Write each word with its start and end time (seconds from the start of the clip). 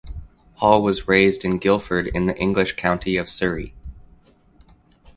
Holl 0.55 0.81
was 0.81 1.07
raised 1.07 1.45
in 1.45 1.59
Guildford 1.59 2.07
in 2.07 2.25
the 2.25 2.35
English 2.39 2.75
county 2.75 3.17
of 3.17 3.29
Surrey. 3.29 3.75